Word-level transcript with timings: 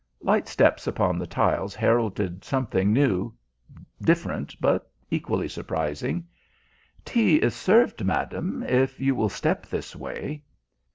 Light 0.21 0.47
steps 0.47 0.87
upon 0.87 1.19
the 1.19 1.27
tiles 1.27 1.75
heralded 1.75 2.43
something 2.43 2.91
new 2.91 3.31
different, 4.01 4.55
but 4.59 4.91
equally 5.11 5.47
surprising. 5.47 6.25
"Tea 7.05 7.35
is 7.35 7.53
served, 7.53 8.03
madam, 8.03 8.63
if 8.63 8.99
you 8.99 9.13
will 9.13 9.29
step 9.29 9.67
this 9.67 9.95
way." 9.95 10.41